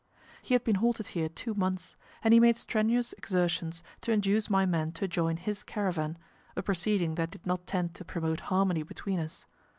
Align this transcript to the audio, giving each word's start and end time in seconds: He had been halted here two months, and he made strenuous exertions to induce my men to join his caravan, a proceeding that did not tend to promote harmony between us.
He 0.41 0.55
had 0.55 0.63
been 0.63 0.77
halted 0.81 1.09
here 1.13 1.29
two 1.29 1.53
months, 1.53 1.95
and 2.23 2.33
he 2.33 2.39
made 2.39 2.57
strenuous 2.57 3.13
exertions 3.13 3.83
to 4.01 4.11
induce 4.11 4.49
my 4.49 4.65
men 4.65 4.91
to 4.93 5.07
join 5.07 5.37
his 5.37 5.61
caravan, 5.61 6.17
a 6.55 6.63
proceeding 6.63 7.13
that 7.21 7.29
did 7.29 7.45
not 7.45 7.67
tend 7.67 7.93
to 7.93 8.03
promote 8.05 8.39
harmony 8.49 8.81
between 8.81 9.19
us. 9.19 9.45